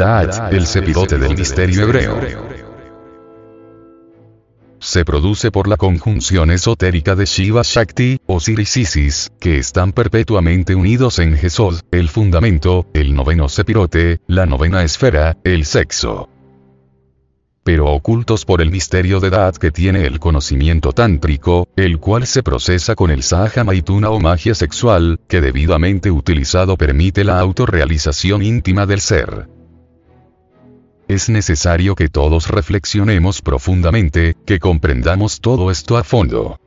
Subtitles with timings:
[0.00, 2.18] Daat, el sepirote del misterio hebreo.
[4.78, 11.18] Se produce por la conjunción esotérica de Shiva Shakti, Osiris Isis, que están perpetuamente unidos
[11.18, 16.30] en Jesod, el fundamento, el noveno sepirote, la novena esfera, el sexo
[17.62, 22.42] pero ocultos por el misterio de edad que tiene el conocimiento tántrico, el cual se
[22.42, 28.86] procesa con el Saha Maituna o magia sexual, que debidamente utilizado permite la autorrealización íntima
[28.86, 29.59] del ser.
[31.10, 36.60] Es necesario que todos reflexionemos profundamente, que comprendamos todo esto a fondo.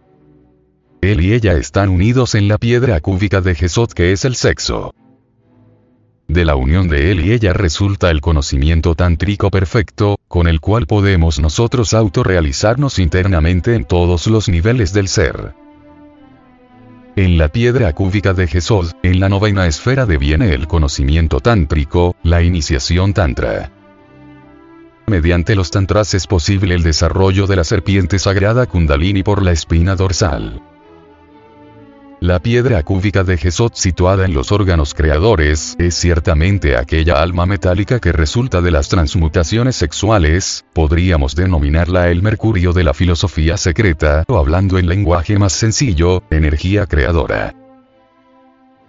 [1.00, 4.94] Él y ella están unidos en la piedra cúbica de Jesod que es el sexo.
[6.28, 10.88] De la unión de él y ella resulta el conocimiento tántrico perfecto, con el cual
[10.88, 15.54] podemos nosotros autorrealizarnos internamente en todos los niveles del ser.
[17.16, 22.44] En la piedra cúbica de Jesod, en la novena esfera deviene el conocimiento tántrico, la
[22.44, 23.72] iniciación tantra.
[25.14, 29.96] Mediante los tantras es posible el desarrollo de la serpiente sagrada Kundalini por la espina
[29.96, 30.60] dorsal.
[32.20, 38.00] La piedra cúbica de Jesod situada en los órganos creadores es ciertamente aquella alma metálica
[38.00, 44.40] que resulta de las transmutaciones sexuales, podríamos denominarla el mercurio de la filosofía secreta, o
[44.40, 47.54] hablando en lenguaje más sencillo, energía creadora.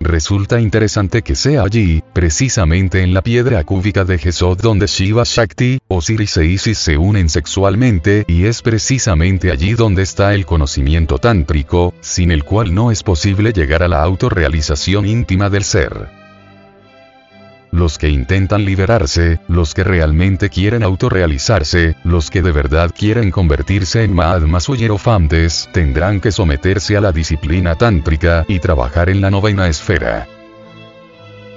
[0.05, 5.81] Resulta interesante que sea allí, precisamente en la piedra cúbica de Jesod donde Shiva Shakti,
[5.89, 11.95] Osiris e Isis se unen sexualmente y es precisamente allí donde está el conocimiento tántrico,
[12.03, 16.24] sin el cual no es posible llegar a la autorrealización íntima del ser
[17.75, 24.05] los que intentan liberarse, los que realmente quieren autorrealizarse, los que de verdad quieren convertirse
[24.05, 29.31] en Mahatmas o hierofantes, tendrán que someterse a la disciplina tántrica y trabajar en la
[29.31, 30.29] novena esfera.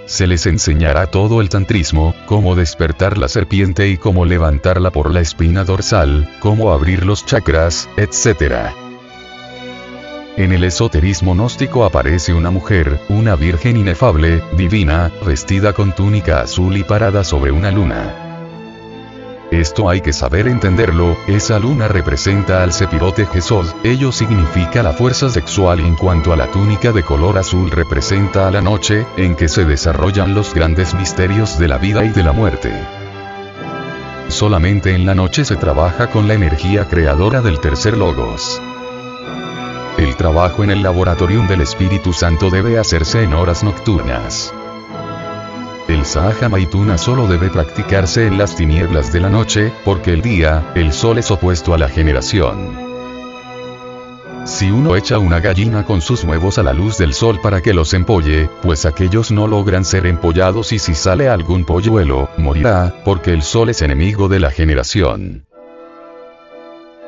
[0.07, 5.19] Se les enseñará todo el tantrismo, cómo despertar la serpiente y cómo levantarla por la
[5.19, 8.86] espina dorsal, cómo abrir los chakras, etc.
[10.37, 16.77] En el esoterismo gnóstico aparece una mujer, una virgen inefable, divina, vestida con túnica azul
[16.77, 18.13] y parada sobre una luna.
[19.49, 25.27] Esto hay que saber entenderlo, esa luna representa al sepirote Jesod, ello significa la fuerza
[25.31, 29.47] sexual en cuanto a la túnica de color azul representa a la noche, en que
[29.47, 32.71] se desarrollan los grandes misterios de la vida y de la muerte.
[34.27, 38.61] Solamente en la noche se trabaja con la energía creadora del tercer logos.
[40.17, 44.51] Trabajo en el laboratorium del Espíritu Santo debe hacerse en horas nocturnas.
[45.87, 50.71] El Sahaja Maituna solo debe practicarse en las tinieblas de la noche, porque el día,
[50.75, 52.87] el sol es opuesto a la generación.
[54.45, 57.73] Si uno echa una gallina con sus huevos a la luz del sol para que
[57.73, 63.33] los empolle, pues aquellos no logran ser empollados y si sale algún polluelo, morirá, porque
[63.33, 65.46] el sol es enemigo de la generación.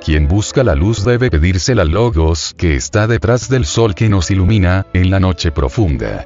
[0.04, 4.32] Quien busca la luz debe pedirse la logos que está detrás del sol que nos
[4.32, 6.26] ilumina, en la noche profunda.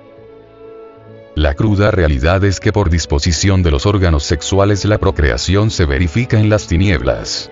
[1.35, 6.39] La cruda realidad es que por disposición de los órganos sexuales la procreación se verifica
[6.39, 7.49] en las tinieblas.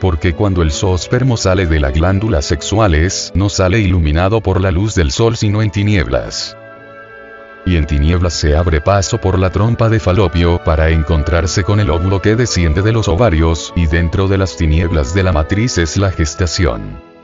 [0.00, 4.94] Porque cuando el zoospermo sale de las glándulas sexuales, no sale iluminado por la luz
[4.94, 6.56] del sol sino en tinieblas
[7.66, 11.90] y en tinieblas se abre paso por la trompa de falopio para encontrarse con el
[11.90, 15.96] óvulo que desciende de los ovarios, y dentro de las tinieblas de la matriz es
[15.96, 17.14] la gestación.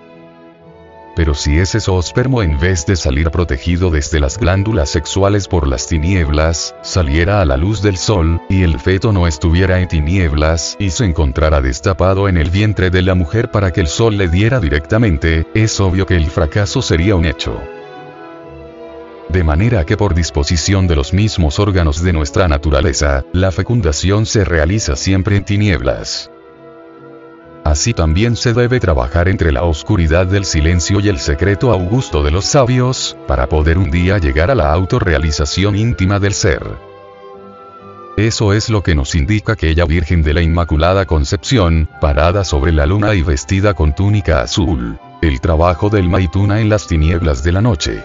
[1.16, 5.86] Pero si ese zoospermo en vez de salir protegido desde las glándulas sexuales por las
[5.86, 10.90] tinieblas, saliera a la luz del sol, y el feto no estuviera en tinieblas, y
[10.90, 14.60] se encontrara destapado en el vientre de la mujer para que el sol le diera
[14.60, 17.60] directamente, es obvio que el fracaso sería un hecho
[19.32, 24.44] de manera que por disposición de los mismos órganos de nuestra naturaleza, la fecundación se
[24.44, 26.30] realiza siempre en tinieblas.
[27.64, 32.32] Así también se debe trabajar entre la oscuridad del silencio y el secreto augusto de
[32.32, 36.62] los sabios, para poder un día llegar a la autorrealización íntima del ser.
[38.16, 42.86] Eso es lo que nos indica aquella Virgen de la Inmaculada Concepción, parada sobre la
[42.86, 44.98] luna y vestida con túnica azul.
[45.22, 48.02] El trabajo del Maituna en las tinieblas de la noche.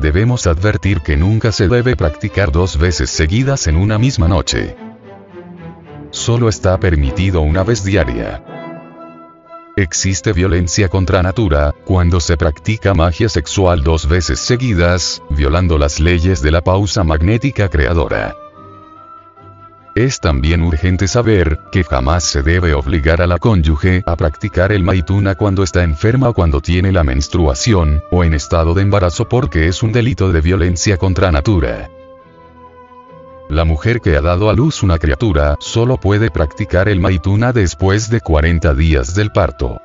[0.00, 4.76] Debemos advertir que nunca se debe practicar dos veces seguidas en una misma noche.
[6.12, 8.44] Solo está permitido una vez diaria.
[9.76, 16.42] Existe violencia contra natura, cuando se practica magia sexual dos veces seguidas, violando las leyes
[16.42, 18.36] de la pausa magnética creadora.
[19.98, 24.84] Es también urgente saber, que jamás se debe obligar a la cónyuge a practicar el
[24.84, 29.66] maituna cuando está enferma o cuando tiene la menstruación, o en estado de embarazo porque
[29.66, 31.90] es un delito de violencia contra natura.
[33.48, 38.08] La mujer que ha dado a luz una criatura solo puede practicar el maituna después
[38.08, 39.80] de 40 días del parto.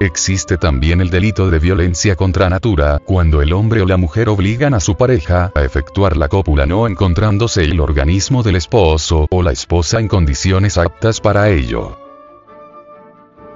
[0.00, 4.72] Existe también el delito de violencia contra natura, cuando el hombre o la mujer obligan
[4.74, 9.50] a su pareja a efectuar la cópula no encontrándose el organismo del esposo o la
[9.50, 12.07] esposa en condiciones aptas para ello.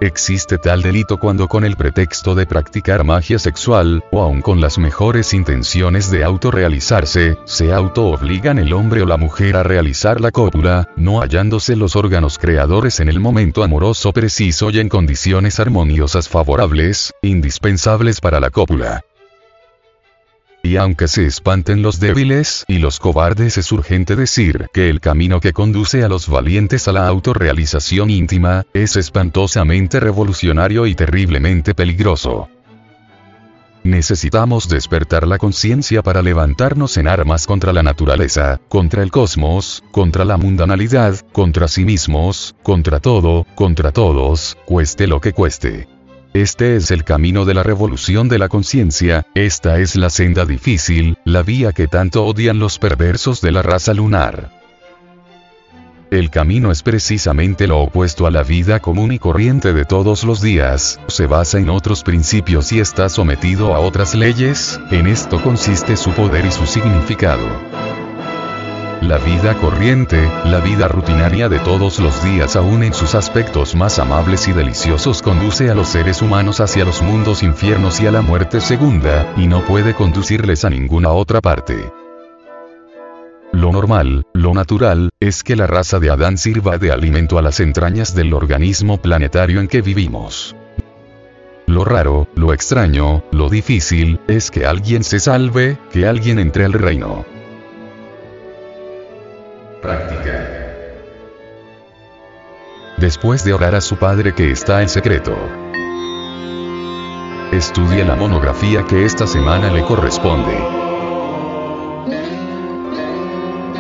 [0.02, 4.76] Existe tal delito cuando con el pretexto de practicar magia sexual, o aun con las
[4.76, 10.88] mejores intenciones de autorrealizarse, se auto-obligan el hombre o la mujer a realizar la cópula,
[10.96, 17.14] no hallándose los órganos creadores en el momento amoroso preciso y en condiciones armoniosas favorables,
[17.22, 19.04] indispensables para la cópula.
[20.64, 25.40] Y aunque se espanten los débiles y los cobardes es urgente decir que el camino
[25.40, 32.48] que conduce a los valientes a la autorrealización íntima, es espantosamente revolucionario y terriblemente peligroso.
[33.82, 40.24] Necesitamos despertar la conciencia para levantarnos en armas contra la naturaleza, contra el cosmos, contra
[40.24, 45.88] la mundanalidad, contra sí mismos, contra todo, contra todos, cueste lo que cueste.
[46.34, 51.18] Este es el camino de la revolución de la conciencia, esta es la senda difícil,
[51.26, 54.50] la vía que tanto odian los perversos de la raza lunar.
[56.10, 60.40] El camino es precisamente lo opuesto a la vida común y corriente de todos los
[60.40, 65.98] días, se basa en otros principios y está sometido a otras leyes, en esto consiste
[65.98, 67.71] su poder y su significado.
[69.02, 73.98] La vida corriente, la vida rutinaria de todos los días aún en sus aspectos más
[73.98, 78.22] amables y deliciosos conduce a los seres humanos hacia los mundos infiernos y a la
[78.22, 81.92] muerte segunda, y no puede conducirles a ninguna otra parte.
[83.50, 87.58] Lo normal, lo natural, es que la raza de Adán sirva de alimento a las
[87.58, 90.54] entrañas del organismo planetario en que vivimos.
[91.66, 96.72] Lo raro, lo extraño, lo difícil, es que alguien se salve, que alguien entre al
[96.72, 97.31] reino.
[99.82, 100.48] Práctica.
[102.98, 105.36] Después de orar a su padre que está en secreto.
[107.50, 110.56] Estudie la monografía que esta semana le corresponde.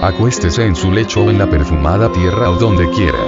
[0.02, 3.22] Acuéstese en su lecho o en la perfumada tierra o donde quiera.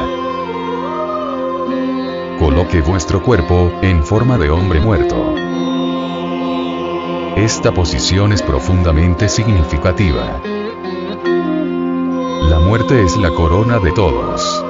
[2.41, 5.33] Coloque vuestro cuerpo, en forma de hombre muerto.
[7.37, 10.41] Esta posición es profundamente significativa.
[12.65, 14.65] Muerte es la corona de todos.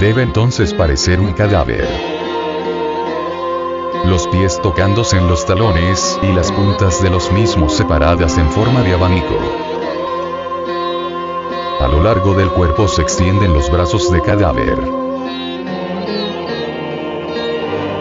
[0.00, 1.88] Debe entonces parecer un cadáver.
[4.04, 8.82] Los pies tocándose en los talones y las puntas de los mismos separadas en forma
[8.82, 9.38] de abanico.
[11.80, 14.76] A lo largo del cuerpo se extienden los brazos de cadáver.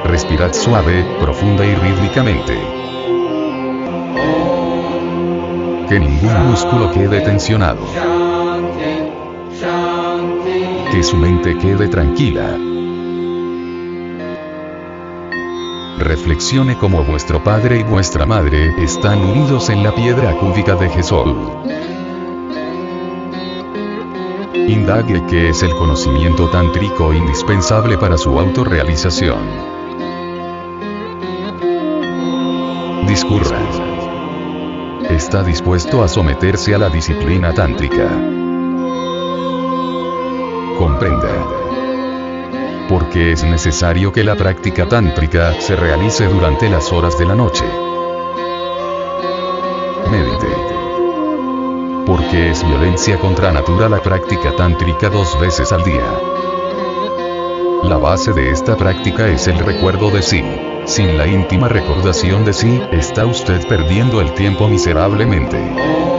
[0.05, 2.78] Respirad suave, profunda y rítmicamente
[5.89, 7.79] que ningún músculo quede tensionado.
[10.91, 12.55] Que su mente quede tranquila.
[15.97, 21.35] Reflexione como vuestro padre y vuestra madre están unidos en la piedra cúbica de Jesús.
[24.53, 29.39] Indague qué es el conocimiento tántrico indispensable para su autorrealización.
[33.07, 33.88] Discurra
[35.19, 38.07] está dispuesto a someterse a la disciplina tántrica.
[40.77, 41.27] Comprenda.
[42.87, 47.65] Porque es necesario que la práctica tántrica se realice durante las horas de la noche.
[50.09, 50.55] Medite.
[52.05, 56.38] Porque es violencia contra natura la práctica tántrica dos veces al día.
[57.83, 60.43] La base de esta práctica es el recuerdo de sí.
[60.85, 66.18] Sin la íntima recordación de sí, está usted perdiendo el tiempo miserablemente.